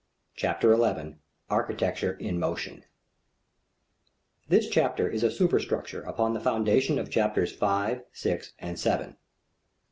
[0.33, 1.17] CHAPTER XI
[1.51, 2.85] ARCHITECTURE IN MOTION
[4.49, 9.17] This chapter is a superstructure upon the foundations of chapters five, six, and seven.